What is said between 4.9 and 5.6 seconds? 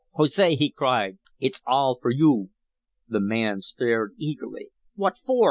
"What for?"